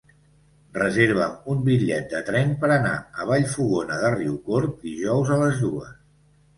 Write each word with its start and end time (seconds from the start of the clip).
Reserva'm 0.77 1.35
un 1.55 1.61
bitllet 1.67 2.09
de 2.15 2.23
tren 2.31 2.57
per 2.65 2.71
anar 2.79 2.97
a 2.97 3.29
Vallfogona 3.35 4.01
de 4.03 4.13
Riucorb 4.19 4.85
dijous 4.91 5.35
a 5.35 5.43
les 5.47 5.67
dues. 5.67 5.99